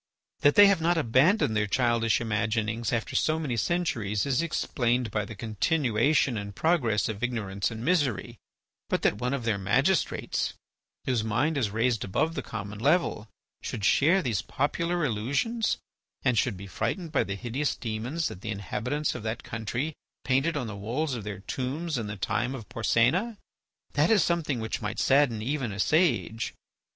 [0.39, 5.25] That they have not abandoned their childish imaginings after so many centuries is explained by
[5.25, 8.39] the continuation and progress of ignorance and misery,
[8.89, 10.55] but that one of their magistrates
[11.05, 13.27] whose mind is raised above the common level
[13.61, 15.77] should share these popular illusions
[16.23, 19.93] and should be frightened by the hideous demons that the inhabitants of that country
[20.23, 24.81] painted on the walls of their tombs in the time of Porsena—that is something which
[24.81, 26.55] might sadden even a sage.